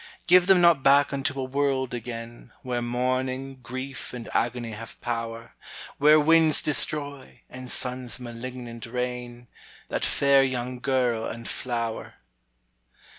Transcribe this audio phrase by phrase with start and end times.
[0.25, 5.53] Give them not back unto a world again, Where mourning, grief, and agony have power,
[5.99, 9.47] Where winds destroy, and suns malignant reign,
[9.89, 12.15] That fair young girl and flower.